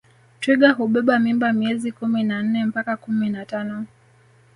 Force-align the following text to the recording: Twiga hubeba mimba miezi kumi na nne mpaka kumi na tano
Twiga 0.39 0.69
hubeba 0.77 1.15
mimba 1.19 1.49
miezi 1.53 1.91
kumi 1.97 2.21
na 2.29 2.37
nne 2.43 2.65
mpaka 2.65 2.93
kumi 3.03 3.27
na 3.33 3.45
tano 3.51 3.77